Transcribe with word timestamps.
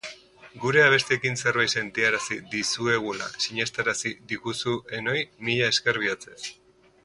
Gure 0.61 0.79
abestiekin 0.83 1.37
zerbait 1.41 1.73
sentiarazi 1.81 2.39
dizuegula 2.55 3.29
sinestarazi 3.45 4.15
diguzuenoi, 4.35 5.23
mila 5.49 5.73
esker 5.77 6.05
bihotzez. 6.07 6.41